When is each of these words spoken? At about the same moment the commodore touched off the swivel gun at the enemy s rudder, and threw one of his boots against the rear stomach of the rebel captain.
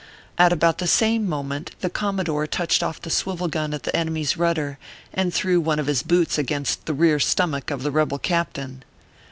At 0.35 0.51
about 0.51 0.79
the 0.79 0.87
same 0.87 1.29
moment 1.29 1.75
the 1.81 1.89
commodore 1.91 2.47
touched 2.47 2.81
off 2.81 2.99
the 2.99 3.11
swivel 3.11 3.47
gun 3.47 3.71
at 3.71 3.83
the 3.83 3.95
enemy 3.95 4.23
s 4.23 4.35
rudder, 4.35 4.79
and 5.13 5.31
threw 5.31 5.61
one 5.61 5.77
of 5.77 5.85
his 5.85 6.01
boots 6.01 6.39
against 6.39 6.87
the 6.87 6.95
rear 6.95 7.19
stomach 7.19 7.69
of 7.69 7.83
the 7.83 7.91
rebel 7.91 8.17
captain. 8.17 8.83